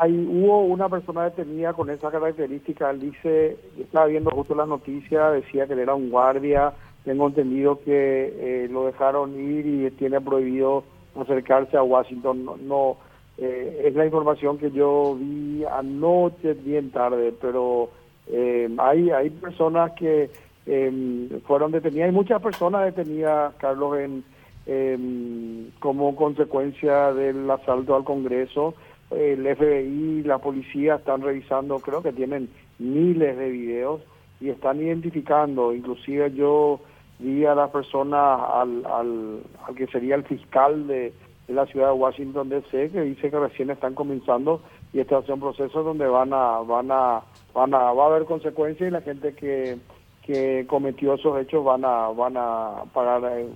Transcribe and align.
Hay, 0.00 0.12
hubo 0.12 0.64
una 0.64 0.88
persona 0.88 1.24
detenida 1.24 1.72
con 1.72 1.90
esa 1.90 2.10
característica. 2.10 2.90
Él 2.90 3.00
dice, 3.00 3.56
estaba 3.78 4.06
viendo 4.06 4.30
justo 4.30 4.54
la 4.54 4.66
noticia, 4.66 5.30
decía 5.30 5.66
que 5.66 5.74
él 5.74 5.80
era 5.80 5.94
un 5.94 6.10
guardia. 6.10 6.72
Tengo 7.04 7.26
entendido 7.26 7.80
que 7.84 8.64
eh, 8.64 8.68
lo 8.70 8.86
dejaron 8.86 9.38
ir 9.38 9.66
y 9.66 9.90
tiene 9.92 10.20
prohibido 10.20 10.84
acercarse 11.20 11.76
a 11.76 11.82
Washington. 11.82 12.44
No, 12.66 12.96
eh, 13.38 13.82
es 13.86 13.94
la 13.94 14.06
información 14.06 14.58
que 14.58 14.70
yo 14.70 15.16
vi 15.18 15.64
anoche 15.64 16.54
bien 16.54 16.90
tarde, 16.90 17.34
pero 17.40 17.90
eh, 18.28 18.68
hay 18.78 19.10
hay 19.10 19.30
personas 19.30 19.92
que 19.92 20.30
em, 20.66 21.28
fueron 21.42 21.72
detenidas, 21.72 22.06
hay 22.06 22.14
muchas 22.14 22.40
personas 22.40 22.84
detenidas, 22.84 23.54
Carlos, 23.56 23.98
en 23.98 24.24
em, 24.66 25.70
como 25.78 26.16
consecuencia 26.16 27.12
del 27.12 27.50
asalto 27.50 27.94
al 27.96 28.04
Congreso 28.04 28.74
el 29.10 29.56
FBI, 29.56 30.22
la 30.24 30.38
policía 30.38 30.96
están 30.96 31.22
revisando, 31.22 31.78
creo 31.78 32.02
que 32.02 32.12
tienen 32.12 32.48
miles 32.78 33.36
de 33.36 33.50
videos 33.50 34.00
y 34.40 34.50
están 34.50 34.80
identificando, 34.80 35.72
inclusive 35.74 36.32
yo 36.32 36.80
vi 37.18 37.44
a 37.44 37.54
la 37.54 37.70
persona, 37.70 38.34
al, 38.34 38.84
al, 38.86 39.40
al 39.66 39.74
que 39.74 39.86
sería 39.86 40.16
el 40.16 40.24
fiscal 40.24 40.86
de, 40.86 41.12
la 41.48 41.66
ciudad 41.66 41.88
de 41.88 41.92
Washington 41.92 42.48
DC, 42.48 42.90
que 42.90 43.02
dice 43.02 43.30
que 43.30 43.38
recién 43.38 43.70
están 43.70 43.94
comenzando 43.94 44.62
y 44.92 45.00
este 45.00 45.16
es 45.16 45.28
un 45.28 45.40
proceso 45.40 45.82
donde 45.82 46.06
van 46.06 46.32
a, 46.32 46.60
van 46.60 46.90
a, 46.90 47.22
van 47.52 47.74
a, 47.74 47.92
va 47.92 48.04
a 48.04 48.06
haber 48.06 48.24
consecuencias 48.24 48.88
y 48.88 48.92
la 48.92 49.02
gente 49.02 49.34
que, 49.34 49.76
que 50.22 50.64
cometió 50.66 51.14
esos 51.14 51.38
hechos 51.40 51.64
van 51.64 51.84
a, 51.84 52.08
van 52.08 52.34
a 52.36 52.84
pagar, 52.92 53.22
eh, 53.38 53.46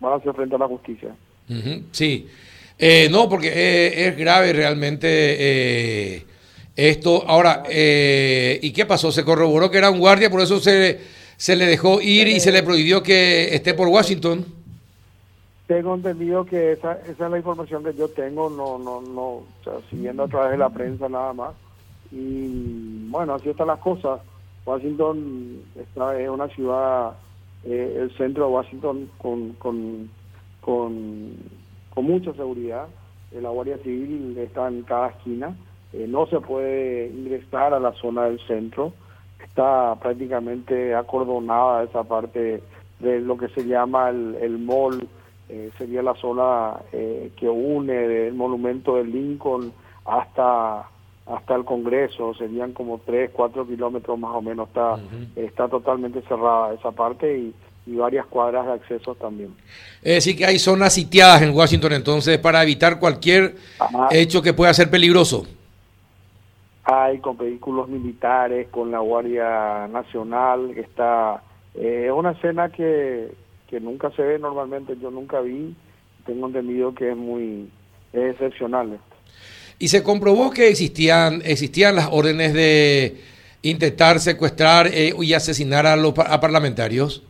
van 0.00 0.12
a 0.14 0.16
hacer 0.16 0.32
frente 0.32 0.54
a 0.54 0.58
la 0.58 0.68
justicia. 0.68 1.14
Sí. 1.92 2.26
Eh, 2.78 3.08
no, 3.10 3.28
porque 3.28 3.48
eh, 3.48 4.08
es, 4.08 4.16
grave 4.16 4.52
realmente 4.52 5.08
eh, 5.08 6.26
esto. 6.74 7.24
Ahora, 7.26 7.62
¿y 7.68 8.72
qué 8.72 8.84
pasó? 8.86 9.10
Se 9.10 9.24
corroboró 9.24 9.70
que 9.70 9.78
era 9.78 9.90
un 9.90 9.98
guardia, 9.98 10.30
por 10.30 10.40
eso 10.40 10.60
se, 10.60 11.00
se 11.36 11.56
le 11.56 11.66
dejó 11.66 12.00
ir 12.02 12.28
y 12.28 12.40
se 12.40 12.52
le 12.52 12.62
prohibió 12.62 13.02
que 13.02 13.54
esté 13.54 13.72
por 13.72 13.88
Washington. 13.88 14.44
Tengo 15.66 15.94
entendido 15.94 16.44
que 16.44 16.72
esa, 16.72 16.92
esa 17.08 17.24
es 17.24 17.30
la 17.30 17.38
información 17.38 17.82
que 17.82 17.94
yo 17.94 18.08
tengo, 18.08 18.50
no, 18.50 18.78
no, 18.78 19.00
no, 19.00 19.42
siguiendo 19.90 20.24
a 20.24 20.28
través 20.28 20.52
de 20.52 20.58
la 20.58 20.68
prensa 20.68 21.08
nada 21.08 21.32
más. 21.32 21.54
Y 22.12 23.08
bueno, 23.08 23.34
así 23.34 23.48
están 23.48 23.66
las 23.68 23.80
cosas. 23.80 24.20
Washington 24.64 25.62
está, 25.76 26.20
es 26.20 26.28
una 26.28 26.48
ciudad, 26.48 27.14
el 27.64 28.14
centro 28.16 28.46
de 28.46 28.52
Washington 28.52 29.10
con, 29.18 29.54
con, 29.54 30.08
con 30.60 31.36
con 31.96 32.04
mucha 32.04 32.34
seguridad. 32.34 32.88
La 33.32 33.48
Guardia 33.48 33.78
Civil 33.78 34.36
está 34.36 34.68
en 34.68 34.82
cada 34.82 35.08
esquina. 35.08 35.56
Eh, 35.94 36.06
no 36.06 36.26
se 36.26 36.40
puede 36.40 37.08
ingresar 37.08 37.72
a 37.72 37.80
la 37.80 37.92
zona 37.92 38.24
del 38.24 38.38
centro. 38.46 38.92
Está 39.42 39.94
prácticamente 39.94 40.94
acordonada 40.94 41.84
esa 41.84 42.04
parte 42.04 42.62
de 43.00 43.20
lo 43.20 43.38
que 43.38 43.48
se 43.48 43.66
llama 43.66 44.10
el, 44.10 44.36
el 44.42 44.58
mall. 44.58 45.08
Eh, 45.48 45.70
sería 45.78 46.02
la 46.02 46.14
zona 46.16 46.74
eh, 46.92 47.32
que 47.34 47.48
une 47.48 47.94
del 47.94 48.34
monumento 48.34 48.96
de 48.96 49.04
Lincoln 49.04 49.72
hasta 50.04 50.90
hasta 51.26 51.56
el 51.56 51.64
Congreso, 51.64 52.34
serían 52.34 52.72
como 52.72 53.00
3, 53.04 53.30
4 53.32 53.66
kilómetros 53.66 54.16
más 54.16 54.32
o 54.32 54.40
menos, 54.40 54.68
está, 54.68 54.96
está 55.34 55.66
totalmente 55.66 56.22
cerrada 56.22 56.72
esa 56.74 56.92
parte 56.92 57.36
y 57.36 57.54
y 57.86 57.94
varias 57.94 58.26
cuadras 58.26 58.66
de 58.66 58.72
acceso 58.72 59.14
también. 59.14 59.54
Es 60.02 60.16
decir, 60.16 60.36
que 60.36 60.44
hay 60.44 60.58
zonas 60.58 60.92
sitiadas 60.94 61.42
en 61.42 61.54
Washington 61.54 61.92
entonces 61.92 62.38
para 62.38 62.62
evitar 62.62 62.98
cualquier 62.98 63.56
hecho 64.10 64.42
que 64.42 64.52
pueda 64.52 64.74
ser 64.74 64.90
peligroso. 64.90 65.46
Hay 66.84 67.18
con 67.18 67.36
vehículos 67.36 67.88
militares, 67.88 68.68
con 68.70 68.90
la 68.90 68.98
Guardia 68.98 69.88
Nacional, 69.88 70.70
está... 70.76 71.42
Eh, 71.74 72.04
es 72.06 72.12
una 72.12 72.30
escena 72.32 72.70
que, 72.70 73.32
que 73.68 73.80
nunca 73.80 74.10
se 74.12 74.22
ve 74.22 74.38
normalmente, 74.38 74.96
yo 75.00 75.10
nunca 75.10 75.40
vi, 75.40 75.74
tengo 76.24 76.46
entendido 76.46 76.94
que 76.94 77.10
es 77.10 77.16
muy 77.16 77.68
excepcional. 78.12 78.98
Y 79.78 79.88
se 79.88 80.02
comprobó 80.02 80.50
que 80.50 80.68
existían, 80.68 81.42
existían 81.44 81.96
las 81.96 82.08
órdenes 82.10 82.54
de 82.54 83.20
intentar 83.62 84.20
secuestrar 84.20 84.86
eh, 84.86 85.12
y 85.20 85.34
asesinar 85.34 85.86
a 85.86 85.96
los 85.96 86.14
a 86.18 86.40
parlamentarios. 86.40 87.22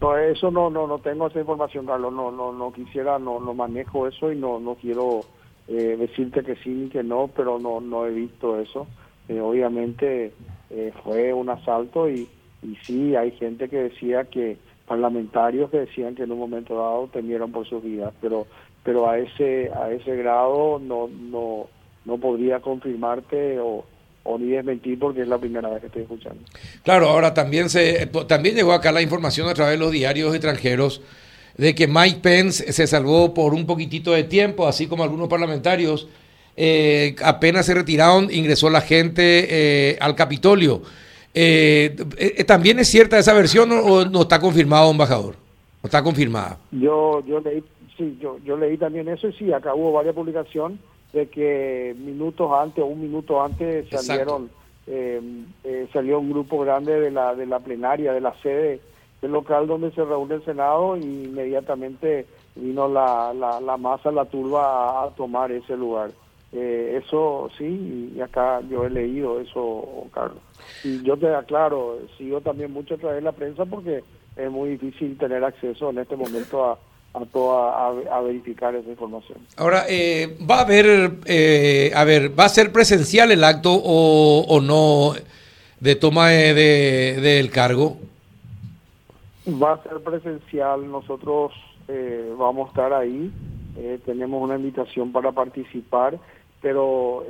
No, 0.00 0.16
eso 0.16 0.50
no, 0.50 0.70
no, 0.70 0.86
no 0.86 0.98
tengo 1.00 1.26
esa 1.26 1.40
información, 1.40 1.86
Carlos. 1.86 2.12
No, 2.12 2.30
no, 2.30 2.52
no 2.52 2.72
quisiera, 2.72 3.18
no, 3.18 3.38
no 3.38 3.52
manejo 3.54 4.06
eso 4.06 4.32
y 4.32 4.36
no, 4.36 4.58
no 4.58 4.76
quiero 4.76 5.26
eh, 5.68 5.96
decirte 5.98 6.42
que 6.42 6.56
sí 6.56 6.70
ni 6.70 6.88
que 6.88 7.02
no, 7.02 7.28
pero 7.36 7.58
no, 7.58 7.80
no 7.80 8.06
he 8.06 8.10
visto 8.10 8.58
eso. 8.58 8.86
Eh, 9.28 9.40
obviamente 9.40 10.32
eh, 10.70 10.92
fue 11.04 11.34
un 11.34 11.50
asalto 11.50 12.08
y, 12.08 12.28
y 12.62 12.76
sí 12.86 13.14
hay 13.14 13.32
gente 13.32 13.68
que 13.68 13.76
decía 13.76 14.24
que 14.24 14.58
parlamentarios 14.86 15.70
que 15.70 15.80
decían 15.80 16.14
que 16.14 16.22
en 16.22 16.32
un 16.32 16.38
momento 16.38 16.76
dado 16.76 17.08
temieron 17.08 17.52
por 17.52 17.66
sus 17.66 17.82
vidas, 17.82 18.12
pero, 18.20 18.46
pero 18.82 19.08
a 19.08 19.18
ese, 19.18 19.70
a 19.72 19.92
ese 19.92 20.16
grado 20.16 20.80
no, 20.80 21.08
no, 21.08 21.68
no 22.04 22.18
podría 22.18 22.60
confirmarte 22.60 23.60
o 23.60 23.84
o 24.22 24.38
ni 24.38 24.48
desmentir 24.48 24.98
porque 24.98 25.22
es 25.22 25.28
la 25.28 25.38
primera 25.38 25.68
vez 25.68 25.80
que 25.80 25.86
estoy 25.86 26.02
escuchando. 26.02 26.42
Claro, 26.82 27.08
ahora 27.08 27.32
también 27.34 27.70
se 27.70 28.06
también 28.26 28.54
llegó 28.54 28.72
acá 28.72 28.92
la 28.92 29.02
información 29.02 29.48
a 29.48 29.54
través 29.54 29.74
de 29.74 29.78
los 29.78 29.92
diarios 29.92 30.34
extranjeros 30.34 31.02
de 31.56 31.74
que 31.74 31.86
Mike 31.86 32.20
Pence 32.22 32.72
se 32.72 32.86
salvó 32.86 33.34
por 33.34 33.54
un 33.54 33.66
poquitito 33.66 34.12
de 34.12 34.24
tiempo, 34.24 34.66
así 34.66 34.86
como 34.86 35.02
algunos 35.02 35.28
parlamentarios. 35.28 36.08
Eh, 36.56 37.16
apenas 37.24 37.66
se 37.66 37.74
retiraron, 37.74 38.28
ingresó 38.30 38.68
la 38.70 38.80
gente 38.80 39.46
eh, 39.92 39.98
al 40.00 40.14
Capitolio. 40.14 40.82
Eh, 41.32 41.96
¿También 42.46 42.78
es 42.78 42.88
cierta 42.88 43.18
esa 43.18 43.32
versión 43.32 43.70
o 43.72 44.04
no 44.04 44.22
está 44.22 44.40
confirmado, 44.40 44.90
embajador? 44.90 45.36
¿No 45.82 45.86
está 45.86 46.02
confirmada? 46.02 46.58
Yo, 46.72 47.24
yo 47.26 47.40
leí, 47.40 47.62
sí, 47.96 48.18
yo, 48.20 48.38
yo 48.44 48.56
leí 48.56 48.76
también 48.76 49.08
eso 49.08 49.28
y 49.28 49.32
sí, 49.34 49.52
acá 49.52 49.74
hubo 49.74 49.92
varias 49.92 50.14
publicaciones 50.14 50.78
de 51.12 51.28
que 51.28 51.94
minutos 51.98 52.50
antes 52.52 52.82
o 52.82 52.86
un 52.86 53.00
minuto 53.00 53.42
antes 53.42 53.88
salieron 53.88 54.50
eh, 54.86 55.20
eh, 55.64 55.88
salió 55.92 56.18
un 56.20 56.30
grupo 56.30 56.58
grande 56.60 56.98
de 57.00 57.10
la 57.10 57.34
de 57.34 57.46
la 57.46 57.58
plenaria 57.60 58.12
de 58.12 58.20
la 58.20 58.34
sede 58.42 58.80
del 59.20 59.32
local 59.32 59.66
donde 59.66 59.90
se 59.92 60.04
reúne 60.04 60.36
el 60.36 60.44
senado 60.44 60.96
y 60.96 61.02
inmediatamente 61.02 62.26
vino 62.56 62.88
la, 62.88 63.32
la, 63.34 63.76
masa 63.76 64.10
la 64.10 64.24
turba 64.24 65.04
a, 65.04 65.10
tomar 65.10 65.52
ese 65.52 65.76
lugar. 65.76 66.10
Eh, 66.52 67.00
eso 67.04 67.48
sí 67.56 68.12
y 68.16 68.20
acá 68.20 68.60
yo 68.68 68.84
he 68.84 68.90
leído 68.90 69.40
eso 69.40 70.06
Carlos. 70.12 70.42
Y 70.82 71.02
yo 71.02 71.16
te 71.16 71.32
aclaro 71.32 71.98
sigo 72.18 72.40
también 72.40 72.72
mucho 72.72 72.94
a 72.94 72.98
través 72.98 73.16
de 73.18 73.22
la 73.22 73.32
prensa 73.32 73.64
porque 73.66 74.02
es 74.36 74.50
muy 74.50 74.70
difícil 74.70 75.16
tener 75.18 75.44
acceso 75.44 75.90
en 75.90 75.98
este 75.98 76.16
momento 76.16 76.64
a 76.64 76.78
a, 77.14 77.24
toda, 77.26 77.88
a, 77.88 78.20
verificar 78.20 78.74
esa 78.74 78.88
información. 78.88 79.38
Ahora, 79.56 79.84
eh, 79.88 80.36
¿va 80.48 80.58
a 80.58 80.60
haber, 80.62 81.18
eh, 81.26 81.90
a 81.94 82.04
ver, 82.04 82.38
va 82.38 82.44
a 82.44 82.48
ser 82.48 82.72
presencial 82.72 83.32
el 83.32 83.42
acto 83.42 83.72
o, 83.72 84.44
o 84.46 84.60
no 84.60 85.14
de 85.80 85.96
toma 85.96 86.28
de, 86.28 87.18
del 87.20 87.50
cargo? 87.50 87.96
Va 89.48 89.72
a 89.72 89.82
ser 89.82 90.00
presencial, 90.00 90.88
nosotros 90.90 91.52
eh, 91.88 92.32
vamos 92.38 92.66
a 92.66 92.70
estar 92.70 92.92
ahí, 92.92 93.32
tenemos 94.04 94.42
una 94.42 94.56
invitación 94.56 95.10
para 95.10 95.32
participar, 95.32 96.18
pero 96.60 97.24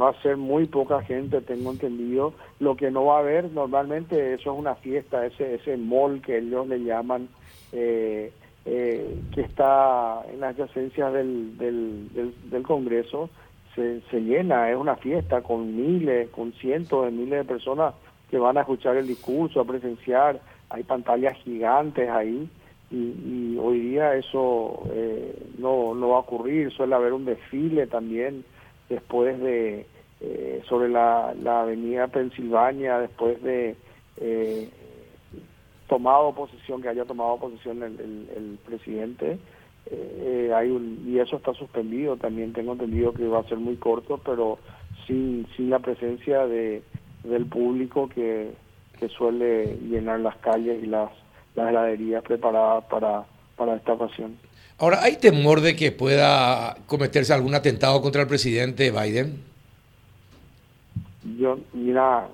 va 0.00 0.10
a 0.10 0.22
ser 0.22 0.36
muy 0.36 0.66
poca 0.66 1.02
gente, 1.02 1.40
tengo 1.40 1.70
entendido. 1.70 2.34
Lo 2.58 2.76
que 2.76 2.90
no 2.90 3.04
va 3.04 3.16
a 3.16 3.20
haber, 3.20 3.50
normalmente 3.52 4.34
eso 4.34 4.52
es 4.52 4.58
una 4.58 4.74
fiesta, 4.74 5.24
ese, 5.24 5.54
ese 5.54 5.76
mall 5.76 6.20
que 6.20 6.38
ellos 6.38 6.66
le 6.66 6.82
llaman, 6.82 7.28
eh, 7.72 8.32
eh, 8.64 9.18
que 9.32 9.40
está 9.42 10.22
en 10.32 10.40
las 10.40 10.54
adyacencias 10.54 11.12
del, 11.12 11.56
del, 11.56 12.34
del, 12.50 12.62
Congreso, 12.62 13.30
se, 13.74 14.00
se, 14.10 14.20
llena, 14.20 14.70
es 14.70 14.76
una 14.76 14.96
fiesta 14.96 15.42
con 15.42 15.76
miles, 15.76 16.28
con 16.30 16.52
cientos 16.54 17.04
de 17.04 17.10
miles 17.10 17.38
de 17.40 17.44
personas 17.44 17.94
que 18.30 18.38
van 18.38 18.56
a 18.56 18.62
escuchar 18.62 18.96
el 18.96 19.06
discurso, 19.06 19.60
a 19.60 19.64
presenciar, 19.64 20.40
hay 20.70 20.82
pantallas 20.82 21.36
gigantes 21.38 22.08
ahí. 22.08 22.48
Y, 22.90 23.56
hoy 23.58 23.80
día 23.80 24.14
eso 24.14 24.84
eh, 24.92 25.36
no, 25.58 25.94
no 25.94 26.10
va 26.10 26.16
a 26.16 26.20
ocurrir, 26.20 26.70
suele 26.72 26.94
haber 26.94 27.12
un 27.12 27.24
desfile 27.24 27.86
también 27.86 28.44
después 28.88 29.38
de 29.40 29.86
sobre 30.66 30.88
la, 30.88 31.34
la 31.42 31.60
avenida 31.60 32.08
Pensilvania, 32.08 32.98
después 32.98 33.40
de 33.42 33.76
eh, 34.18 34.68
tomado 35.88 36.32
posición, 36.34 36.82
que 36.82 36.88
haya 36.88 37.04
tomado 37.04 37.38
posición 37.38 37.82
el, 37.82 38.28
el, 38.36 38.58
presidente. 38.64 39.38
Eh, 39.90 40.52
hay 40.54 40.70
un, 40.70 41.04
y 41.06 41.18
eso 41.18 41.36
está 41.36 41.54
suspendido, 41.54 42.16
también 42.16 42.52
tengo 42.52 42.72
entendido 42.72 43.12
que 43.12 43.28
va 43.28 43.40
a 43.40 43.48
ser 43.48 43.58
muy 43.58 43.76
corto, 43.76 44.18
pero 44.18 44.58
sin, 45.06 45.46
sin 45.56 45.70
la 45.70 45.78
presencia 45.78 46.46
de, 46.46 46.82
del 47.22 47.46
público 47.46 48.08
que, 48.08 48.52
que 48.98 49.08
suele 49.08 49.76
llenar 49.76 50.20
las 50.20 50.36
calles 50.38 50.82
y 50.82 50.86
las, 50.86 51.10
las 51.54 51.70
heladerías 51.70 52.22
preparadas 52.24 52.84
para, 52.84 53.24
para 53.56 53.76
esta 53.76 53.92
ocasión. 53.92 54.36
Ahora, 54.78 55.02
¿hay 55.02 55.16
temor 55.16 55.60
de 55.60 55.74
que 55.74 55.92
pueda 55.92 56.76
cometerse 56.86 57.32
algún 57.32 57.54
atentado 57.54 58.02
contra 58.02 58.22
el 58.22 58.28
presidente 58.28 58.90
Biden? 58.90 59.42
Yo, 61.38 61.58
mira, 61.72 62.28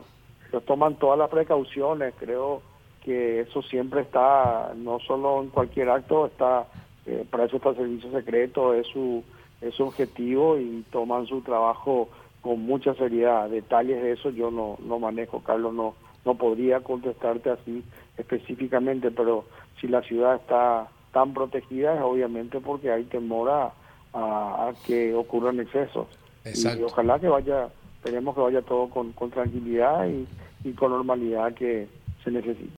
ellos 0.51 0.65
toman 0.65 0.97
todas 0.97 1.19
las 1.19 1.31
precauciones, 1.31 2.15
creo 2.19 2.63
que 3.05 3.41
eso 3.41 3.63
siempre 3.63 4.03
está, 4.03 4.73
no 4.77 5.01
solo 5.01 5.43
en 5.43 5.49
cualquier 5.51 5.91
acto, 5.91 6.27
está, 6.27 6.67
eh, 7.07 7.25
para 7.31 7.45
eso 7.45 7.57
está 7.57 7.71
el 7.71 7.77
servicio 7.77 8.13
secreto, 8.13 8.75
es 8.75 8.87
su, 8.87 9.23
es 9.61 9.75
su 9.75 9.85
objetivo 9.85 10.59
y 10.59 10.85
toman 10.91 11.27
su 11.27 11.41
trabajo 11.41 12.09
con 12.41 12.61
mucha 12.61 12.95
seriedad. 12.95 13.49
Detalles 13.49 14.03
de 14.03 14.13
eso 14.13 14.31
yo 14.31 14.51
no, 14.51 14.77
no 14.85 14.99
manejo, 14.99 15.41
Carlos, 15.41 15.75
no, 15.75 15.95
no 16.25 16.35
podría 16.37 16.81
contestarte 16.81 17.51
así 17.51 17.83
específicamente, 18.17 19.11
pero 19.11 19.45
si 19.81 19.89
la 19.89 20.03
ciudad 20.03 20.37
está 20.37 20.89
tan 21.13 21.35
protegida 21.35 21.95
es 21.95 22.03
obviamente 22.03 22.61
porque 22.61 22.91
hay 22.91 23.05
temor 23.05 23.51
a, 23.51 23.73
a, 24.15 24.73
que 24.87 25.15
ocurran 25.15 25.61
excesos. 25.61 26.07
Y 26.45 26.83
ojalá 26.83 27.19
que 27.19 27.29
vaya, 27.29 27.69
tenemos 28.03 28.35
que 28.35 28.41
vaya 28.41 28.63
todo 28.63 28.89
con, 28.89 29.13
con 29.13 29.31
tranquilidad 29.31 30.07
y, 30.09 30.27
y 30.65 30.73
con 30.73 30.91
normalidad 30.91 31.55
que 31.55 31.89
se 32.25 32.31
necesita. 32.31 32.71